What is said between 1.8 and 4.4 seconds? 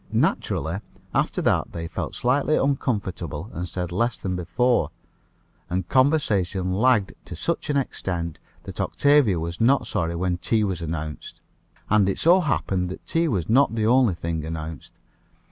felt slightly uncomfortable, and said less than